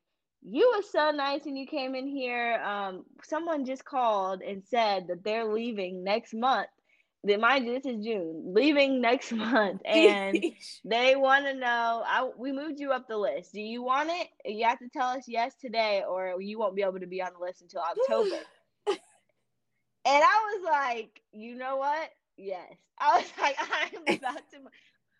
[0.48, 2.62] you were so nice when you came in here.
[2.62, 6.68] Um, someone just called and said that they're leaving next month
[7.34, 10.38] mind you, this is June, leaving next month, and
[10.84, 12.02] they want to know.
[12.06, 13.52] I we moved you up the list.
[13.52, 14.28] Do you want it?
[14.44, 17.30] You have to tell us yes today, or you won't be able to be on
[17.38, 18.36] the list until October.
[18.86, 18.96] and
[20.06, 22.10] I was like, you know what?
[22.36, 22.74] Yes.
[22.98, 24.58] I was like, I'm about to.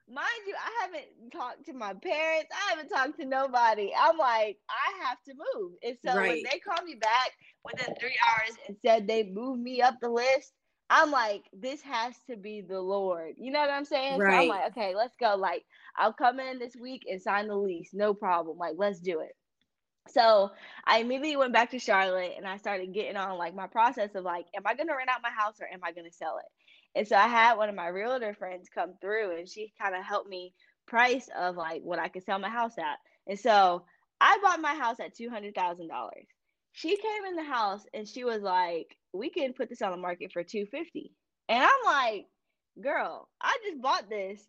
[0.09, 2.47] Mind you, I haven't talked to my parents.
[2.53, 3.91] I haven't talked to nobody.
[3.99, 5.73] I'm like, I have to move.
[5.83, 6.29] And so right.
[6.29, 7.33] when they called me back
[7.65, 10.53] within three hours and said they moved me up the list,
[10.89, 13.35] I'm like, this has to be the Lord.
[13.39, 14.21] You know what I'm saying?
[14.21, 14.33] Right.
[14.33, 15.35] So I'm like, okay, let's go.
[15.37, 15.65] Like,
[15.97, 17.91] I'll come in this week and sign the lease.
[17.93, 18.59] No problem.
[18.59, 19.33] Like, let's do it.
[20.09, 20.51] So
[20.87, 24.25] I immediately went back to Charlotte and I started getting on like my process of
[24.25, 26.99] like, am I gonna rent out my house or am I gonna sell it?
[26.99, 30.05] And so I had one of my realtor friends come through and she kind of
[30.05, 30.55] helped me
[30.87, 32.99] price of like what I could sell my house at.
[33.27, 33.85] And so
[34.21, 36.27] I bought my house at two hundred thousand dollars.
[36.77, 39.97] She came in the house and she was like, we can put this on the
[39.97, 41.13] market for 250
[41.49, 42.27] and i'm like
[42.83, 44.47] girl i just bought this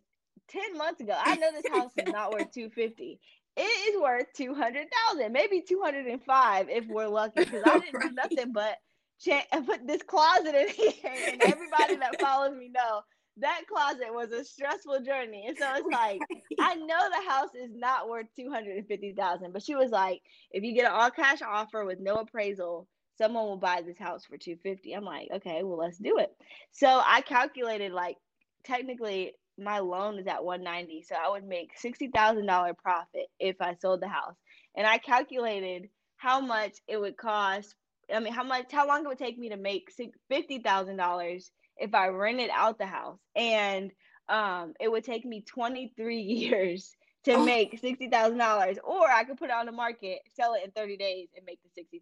[0.48, 1.14] 10 months ago.
[1.16, 3.20] I know this house is not worth 250
[3.56, 8.08] it is worth 200,000 maybe 205 if we're lucky because i didn't right.
[8.08, 8.76] do nothing but
[9.20, 10.92] ch- put this closet in here
[11.32, 13.02] and everybody that follows me know
[13.40, 15.46] that closet was a stressful journey.
[15.48, 16.20] And so it's like,
[16.60, 20.20] I know the house is not worth 250,000, but she was like,
[20.50, 22.86] if you get an all cash offer with no appraisal,
[23.18, 26.30] someone will buy this house for 250 i'm like okay well let's do it.
[26.70, 28.16] So i calculated like
[28.64, 34.00] technically my loan is at 190 so i would make $60000 profit if i sold
[34.00, 34.36] the house.
[34.76, 37.74] And i calculated how much it would cost
[38.14, 39.90] i mean how much how long it would take me to make
[40.30, 43.90] $50000 if i rented out the house and
[44.28, 47.44] um, it would take me 23 years to oh.
[47.44, 51.28] make $60,000 or I could put it on the market, sell it in 30 days
[51.36, 52.00] and make the $60,000.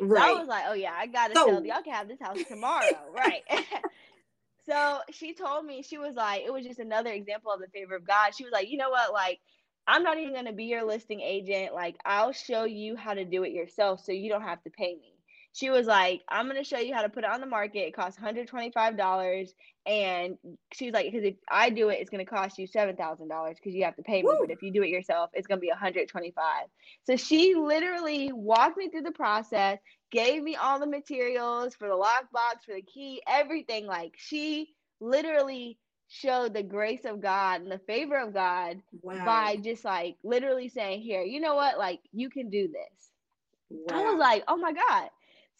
[0.00, 0.22] Right.
[0.22, 1.64] So I was like, oh yeah, I gotta so, sell.
[1.64, 3.42] Y'all can have this house tomorrow, right?
[4.68, 7.96] so she told me she was like, it was just another example of the favor
[7.96, 8.34] of God.
[8.34, 9.40] She was like, you know what, like.
[9.88, 11.74] I'm not even going to be your listing agent.
[11.74, 14.94] Like, I'll show you how to do it yourself so you don't have to pay
[14.94, 15.14] me
[15.52, 17.80] she was like, I'm gonna show you how to put it on the market.
[17.80, 19.52] It costs $125.
[19.86, 20.38] And
[20.72, 23.56] she was like, because if I do it, it's gonna cost you seven thousand dollars
[23.56, 24.28] because you have to pay me.
[24.28, 24.38] Woo.
[24.40, 26.44] But if you do it yourself, it's gonna be 125.
[27.04, 29.78] So she literally walked me through the process,
[30.12, 33.86] gave me all the materials for the lockbox, for the key, everything.
[33.86, 39.24] Like she literally showed the grace of God and the favor of God wow.
[39.24, 41.76] by just like literally saying, Here, you know what?
[41.76, 43.10] Like you can do this.
[43.70, 43.96] Wow.
[43.98, 45.10] I was like, oh my God.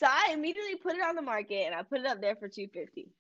[0.00, 2.48] So I immediately put it on the market and I put it up there for
[2.48, 3.12] 250.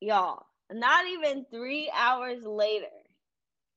[0.00, 2.86] Y'all, not even three hours later,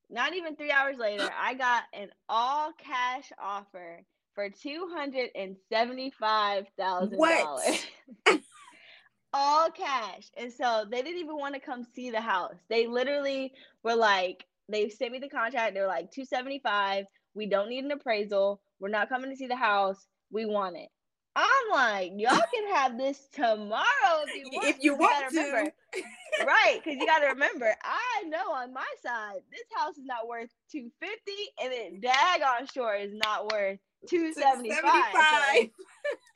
[0.10, 5.58] not even three hours later, I got an all cash offer for two hundred and
[5.72, 7.86] seventy-five thousand dollars.
[9.34, 10.32] all cash.
[10.36, 12.56] And so they didn't even want to come see the house.
[12.68, 15.76] They literally were like, they sent me the contract.
[15.76, 17.06] They were like, 275.
[17.36, 18.60] We don't need an appraisal.
[18.80, 20.08] We're not coming to see the house.
[20.32, 20.90] We want it.
[21.40, 24.68] I'm like, y'all can have this tomorrow if you want.
[24.68, 25.38] If you, want to.
[25.38, 25.72] Remember,
[26.46, 26.82] right?
[26.84, 30.50] Because you got to remember, I know on my side, this house is not worth
[30.72, 35.14] two fifty, and then Dagon Shore is not worth two seventy five.
[35.14, 35.70] So,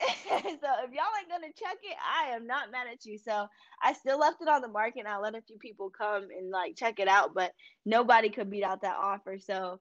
[0.00, 3.18] so if y'all ain't gonna check it, I am not mad at you.
[3.18, 3.46] So
[3.82, 5.00] I still left it on the market.
[5.00, 7.52] and I let a few people come and like check it out, but
[7.84, 9.38] nobody could beat out that offer.
[9.38, 9.80] So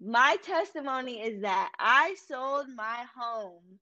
[0.00, 3.80] my testimony is that I sold my home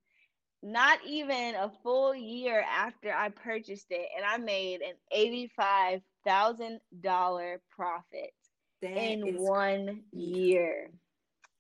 [0.63, 6.81] not even a full year after I purchased it, and I made an eighty-five thousand
[7.01, 8.33] dollar profit
[8.83, 10.03] that in one crazy.
[10.13, 10.91] year.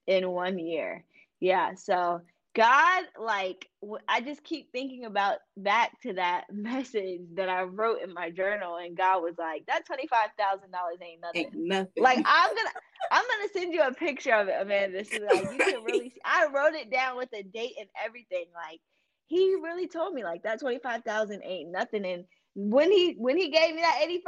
[0.06, 1.04] In one year,
[1.40, 1.74] yeah.
[1.74, 2.22] So
[2.54, 3.68] God, like,
[4.08, 8.76] I just keep thinking about back to that message that I wrote in my journal,
[8.76, 11.42] and God was like, "That twenty five thousand dollars ain't nothing.
[11.42, 12.02] Ain't nothing.
[12.02, 12.70] Like, I'm gonna,
[13.12, 15.04] I'm gonna send you a picture of it, Amanda.
[15.04, 16.10] So like, you can really.
[16.10, 16.20] See.
[16.24, 18.46] I wrote it down with a date and everything.
[18.54, 18.80] Like,
[19.28, 23.36] he really told me like that twenty five thousand ain't nothing, and when he when
[23.36, 24.24] he gave me that 85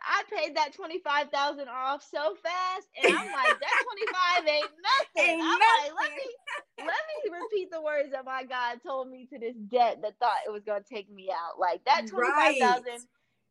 [0.00, 3.82] i paid that 25000 off so fast and i'm like that
[4.44, 4.64] 25 ain't
[5.16, 5.94] nothing ain't i'm nothing.
[5.96, 6.22] like let me
[6.78, 10.36] let me repeat the words that my god told me to this debt that thought
[10.46, 13.00] it was going to take me out like that 25000 right.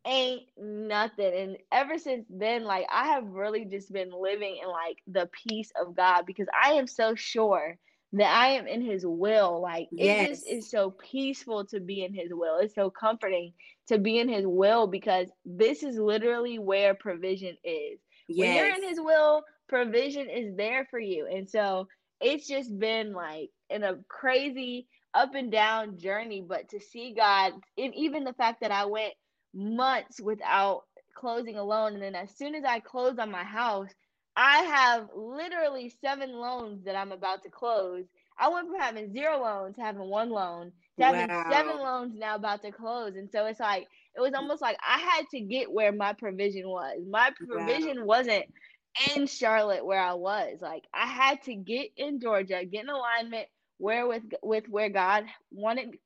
[0.05, 4.97] ain't nothing and ever since then like i have really just been living in like
[5.07, 7.77] the peace of god because i am so sure
[8.13, 9.62] that I am in his will.
[9.62, 10.25] Like yes.
[10.25, 12.57] it just is so peaceful to be in his will.
[12.57, 13.53] It's so comforting
[13.91, 17.99] to be in his will because this is literally where provision is.
[18.27, 18.47] Yes.
[18.47, 21.27] When you're in his will, provision is there for you.
[21.27, 21.88] And so
[22.21, 27.51] it's just been like in a crazy up and down journey, but to see God,
[27.77, 29.13] and even the fact that I went
[29.54, 33.89] months without closing a loan, and then as soon as I closed on my house,
[34.38, 38.06] I have literally seven loans that I'm about to close.
[38.39, 41.45] I went from having zero loans to having one loan having wow.
[41.49, 43.15] seven loans now about to close.
[43.15, 46.67] And so it's like, it was almost like I had to get where my provision
[46.67, 46.99] was.
[47.09, 48.05] My provision wow.
[48.05, 48.45] wasn't
[49.15, 50.57] in Charlotte where I was.
[50.61, 55.25] Like I had to get in Georgia, get in alignment where with with where God
[55.51, 55.97] wanted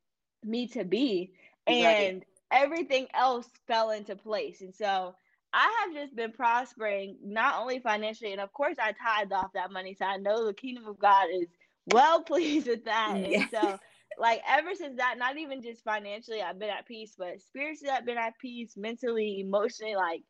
[0.44, 1.32] me to be.
[1.68, 2.24] And right.
[2.52, 4.62] everything else fell into place.
[4.62, 5.16] And so
[5.52, 9.72] I have just been prospering, not only financially, and of course, I tithe off that
[9.72, 9.96] money.
[9.98, 11.48] So I know the kingdom of God is
[11.92, 13.18] well pleased with that.
[13.18, 13.40] Yeah.
[13.40, 13.80] And so,
[14.18, 18.06] like, ever since that, not even just financially, I've been at peace, but spiritually, I've
[18.06, 19.96] been at peace, mentally, emotionally.
[19.96, 20.22] Like,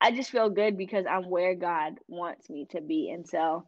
[0.00, 3.10] I just feel good because I'm where God wants me to be.
[3.10, 3.64] And so,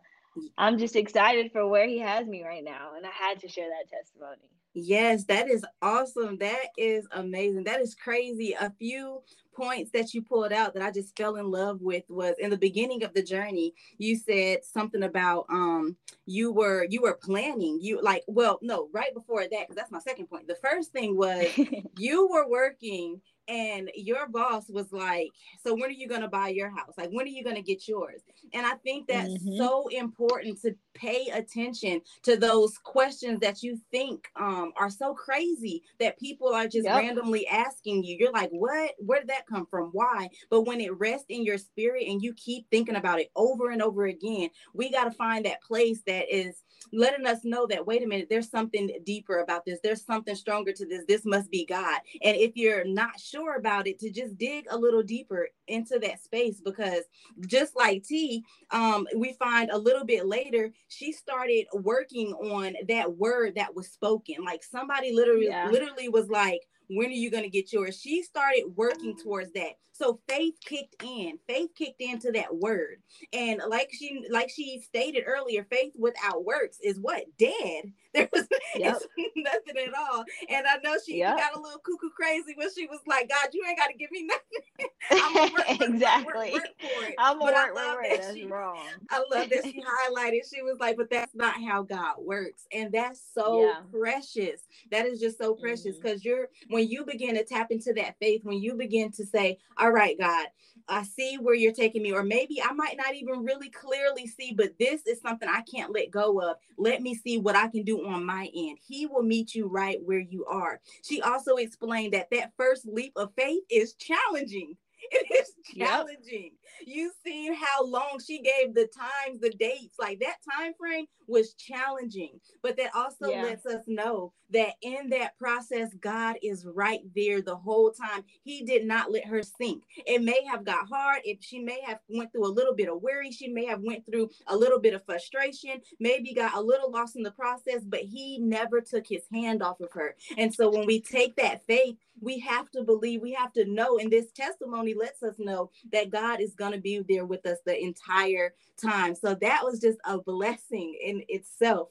[0.57, 2.93] I'm just excited for where He has me right now.
[2.97, 4.49] And I had to share that testimony.
[4.75, 6.39] Yes, that is awesome.
[6.39, 7.65] That is amazing.
[7.65, 8.57] That is crazy.
[8.59, 12.35] A few points that you pulled out that I just fell in love with was
[12.39, 17.19] in the beginning of the journey, you said something about um you were you were
[17.23, 17.79] planning.
[17.81, 20.49] You like well, no, right before that, because that's my second point.
[20.49, 21.47] The first thing was
[21.99, 25.31] you were working and your boss was like
[25.65, 26.95] so when are you going to buy your house?
[26.97, 28.23] Like when are you going to get yours?
[28.53, 29.57] And i think that's mm-hmm.
[29.57, 35.83] so important to pay attention to those questions that you think um, are so crazy
[35.99, 36.99] that people are just yep.
[36.99, 38.17] randomly asking you.
[38.19, 38.93] You're like what?
[38.99, 39.91] Where did that come from?
[39.93, 40.29] Why?
[40.51, 43.83] But when it rests in your spirit and you keep thinking about it over and
[43.83, 48.03] over again we got to find that place that is letting us know that wait
[48.03, 49.79] a minute there's something deeper about this.
[49.83, 51.05] There's something stronger to this.
[51.07, 52.01] This must be god.
[52.23, 56.23] And if you're not sure about it to just dig a little deeper into that
[56.23, 57.05] space because
[57.47, 63.17] just like t um, we find a little bit later she started working on that
[63.17, 65.69] word that was spoken like somebody literally yeah.
[65.71, 66.61] literally was like
[66.95, 67.99] when are you going to get yours?
[68.01, 69.23] She started working mm.
[69.23, 69.73] towards that.
[69.93, 71.39] So faith kicked in.
[71.47, 72.97] Faith kicked into that word.
[73.33, 77.25] And like she like she stated earlier, faith without works is what?
[77.39, 77.93] Dead.
[78.15, 78.47] There was
[78.77, 79.01] yep.
[79.37, 80.25] nothing at all.
[80.51, 81.39] And I know she yep.
[81.39, 84.11] got a little cuckoo crazy when she was like, God, you ain't got to give
[84.11, 84.91] me nothing.
[85.81, 86.53] I'm exactly.
[86.53, 88.07] Work, work I'm work, work, work.
[88.11, 88.85] That's she, wrong.
[89.11, 90.41] I love that she highlighted.
[90.53, 92.67] She was like, but that's not how God works.
[92.71, 93.81] And that's so yeah.
[93.91, 94.61] precious.
[94.91, 96.29] That is just so precious because mm-hmm.
[96.29, 99.91] you're when you begin to tap into that faith, when you begin to say, All
[99.91, 100.49] right, God,
[100.89, 104.53] I see where you're taking me, or maybe I might not even really clearly see,
[104.53, 106.57] but this is something I can't let go of.
[106.77, 108.79] Let me see what I can do on my end.
[108.87, 110.81] He will meet you right where you are.
[111.03, 114.77] She also explained that that first leap of faith is challenging
[115.11, 116.51] It is challenging.
[116.87, 116.87] Yep.
[116.87, 121.55] You've seen how long she gave the times, the dates, like that time frame was
[121.55, 122.41] challenging.
[122.63, 123.43] But that also yeah.
[123.43, 128.25] lets us know that in that process, God is right there the whole time.
[128.43, 129.83] He did not let her sink.
[130.07, 131.21] It may have got hard.
[131.25, 134.05] If she may have went through a little bit of worry, she may have went
[134.05, 138.01] through a little bit of frustration, maybe got a little lost in the process, but
[138.01, 140.17] he never took his hand off of her.
[140.37, 143.99] And so when we take that faith, we have to believe, we have to know,
[143.99, 147.59] and this testimony lets us know that God is going to be there with us
[147.65, 149.15] the entire time.
[149.15, 151.89] So that was just a blessing in itself.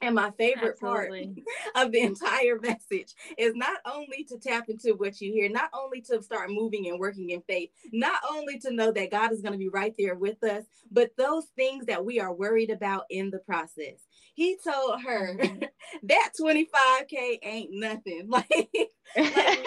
[0.00, 1.44] And my favorite Absolutely.
[1.74, 5.70] part of the entire message is not only to tap into what you hear, not
[5.72, 9.40] only to start moving and working in faith, not only to know that God is
[9.40, 13.04] going to be right there with us, but those things that we are worried about
[13.08, 14.06] in the process.
[14.34, 15.64] He told her mm-hmm.
[16.04, 18.28] that 25K ain't nothing.
[18.34, 19.64] Like, like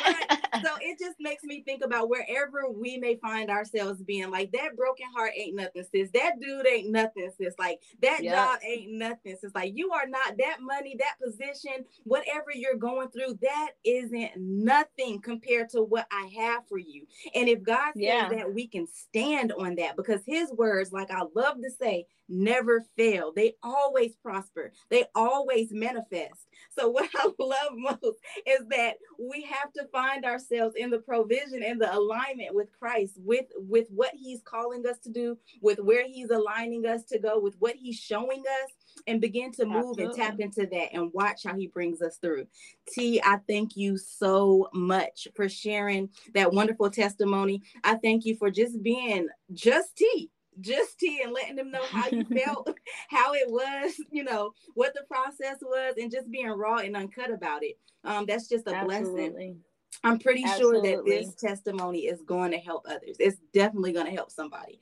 [0.63, 4.75] so it just makes me think about wherever we may find ourselves being like that
[4.75, 6.09] broken heart ain't nothing, sis.
[6.13, 7.53] That dude ain't nothing, sis.
[7.59, 8.35] Like that yep.
[8.35, 9.53] job ain't nothing, sis.
[9.53, 15.21] Like you are not that money, that position, whatever you're going through, that isn't nothing
[15.21, 17.05] compared to what I have for you.
[17.35, 18.29] And if God says yeah.
[18.29, 22.85] that we can stand on that because his words, like I love to say, never
[22.97, 23.31] fail.
[23.35, 24.71] They always prosper.
[24.89, 26.47] They always manifest.
[26.77, 28.95] So what I love most is that
[29.29, 33.87] we have to find ourselves in the provision and the alignment with Christ, with with
[33.89, 37.75] what he's calling us to do, with where he's aligning us to go, with what
[37.75, 38.71] he's showing us
[39.05, 40.05] and begin to move Absolutely.
[40.05, 42.47] and tap into that and watch how he brings us through.
[42.87, 47.61] T, I thank you so much for sharing that wonderful testimony.
[47.83, 52.09] I thank you for just being just T just T and letting them know how
[52.09, 52.69] you felt,
[53.09, 57.31] how it was, you know, what the process was, and just being raw and uncut
[57.31, 57.77] about it.
[58.03, 59.29] Um, that's just a Absolutely.
[59.29, 59.59] blessing.
[60.03, 60.89] I'm pretty Absolutely.
[60.89, 63.17] sure that this testimony is going to help others.
[63.19, 64.79] It's definitely going to help somebody.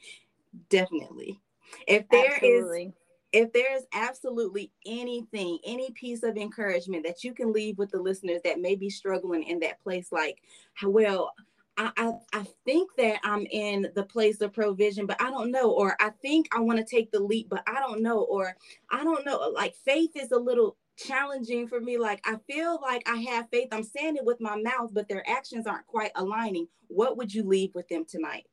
[0.69, 1.39] Definitely.
[1.87, 2.83] If there Absolutely.
[2.83, 2.93] is
[3.35, 8.39] if there's absolutely anything, any piece of encouragement that you can leave with the listeners
[8.45, 10.41] that may be struggling in that place, like,
[10.81, 11.33] well,
[11.77, 15.71] I, I, I think that I'm in the place of provision, but I don't know.
[15.71, 18.21] Or I think I want to take the leap, but I don't know.
[18.21, 18.55] Or
[18.89, 19.51] I don't know.
[19.53, 21.97] Like faith is a little challenging for me.
[21.97, 23.69] Like I feel like I have faith.
[23.71, 26.67] I'm saying it with my mouth, but their actions aren't quite aligning.
[26.87, 28.45] What would you leave with them tonight?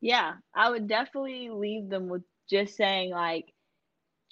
[0.00, 3.52] Yeah, I would definitely leave them with just saying, like,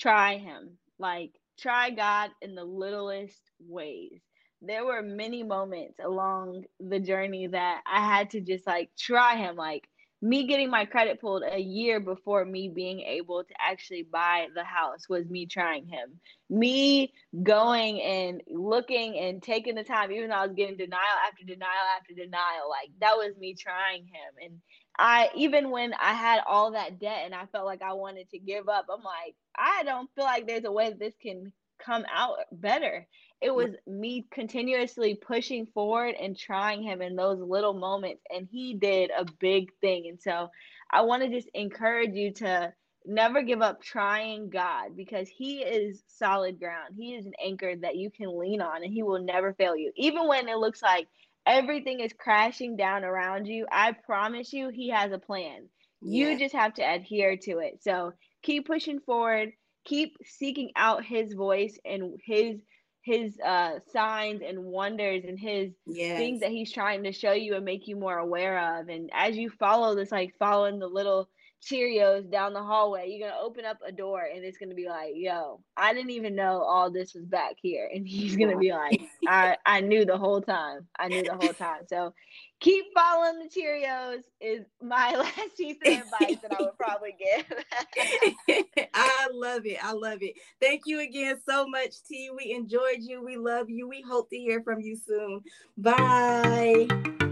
[0.01, 0.79] try him.
[0.99, 4.21] Like, try God in the littlest ways
[4.63, 9.57] there were many moments along the journey that I had to just like try him.
[9.57, 9.89] Like
[10.23, 14.65] me getting my credit pulled a year before me being able to actually buy the
[14.65, 16.21] house was me trying him.
[16.51, 21.45] Me going and looking and taking the time, even though I was getting denial after
[21.45, 24.35] denial after denial, like that was me trying him.
[24.45, 24.61] And
[24.99, 28.39] I, even when I had all that debt and I felt like I wanted to
[28.39, 31.53] give up, I'm like, I don't feel like there's a way that this can
[31.83, 33.07] come out better
[33.41, 38.75] it was me continuously pushing forward and trying him in those little moments and he
[38.75, 40.09] did a big thing.
[40.09, 40.51] And so
[40.91, 42.73] i want to just encourage you to
[43.07, 46.95] never give up trying god because he is solid ground.
[46.97, 49.93] He is an anchor that you can lean on and he will never fail you.
[49.97, 51.07] Even when it looks like
[51.47, 55.67] everything is crashing down around you i promise you he has a plan.
[56.03, 56.31] Yeah.
[56.31, 57.83] you just have to adhere to it.
[57.83, 58.13] So
[58.43, 59.53] keep pushing forward.
[59.85, 62.61] Keep seeking out his voice and his
[63.03, 66.19] his uh signs and wonders and his yes.
[66.19, 69.37] things that he's trying to show you and make you more aware of and as
[69.37, 71.29] you follow this like following the little
[71.63, 73.11] Cheerios down the hallway.
[73.11, 76.35] You're gonna open up a door and it's gonna be like, yo, I didn't even
[76.35, 77.91] know all this was back here.
[77.93, 80.87] And he's gonna be like, I, I knew the whole time.
[80.99, 81.83] I knew the whole time.
[81.87, 82.15] So
[82.61, 88.65] keep following the Cheerios is my last piece of advice that I would probably give.
[88.95, 89.79] I love it.
[89.83, 90.35] I love it.
[90.61, 92.31] Thank you again so much, T.
[92.37, 93.23] We enjoyed you.
[93.23, 93.89] We love you.
[93.89, 95.43] We hope to hear from you soon.
[95.77, 96.87] Bye.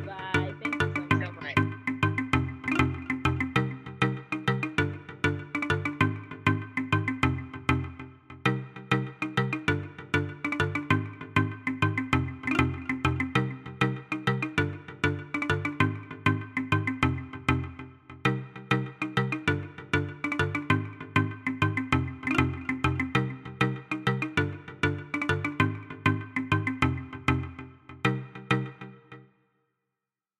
[0.06, 0.47] Bye.